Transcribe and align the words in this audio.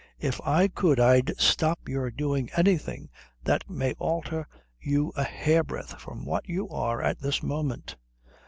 If 0.17 0.41
I 0.43 0.67
could 0.67 0.99
I'd 0.99 1.31
stop 1.39 1.87
your 1.87 2.09
doing 2.09 2.49
anything 2.57 3.11
that 3.43 3.69
may 3.69 3.93
alter 3.99 4.47
you 4.79 5.13
a 5.15 5.23
hairbreadth 5.23 6.01
from 6.01 6.25
what 6.25 6.49
you 6.49 6.67
are 6.69 7.03
at 7.03 7.19
this 7.21 7.43
moment." 7.43 7.95